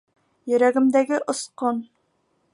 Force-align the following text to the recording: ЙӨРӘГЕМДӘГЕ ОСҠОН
ЙӨРӘГЕМДӘГЕ 0.51 1.17
ОСҠОН 1.35 1.77